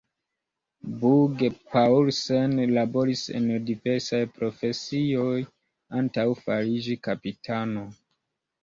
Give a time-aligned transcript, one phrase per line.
[1.01, 5.39] Bugge-Paulsen laboris en diversaj profesioj
[6.03, 7.89] antaŭ fariĝi kapitano.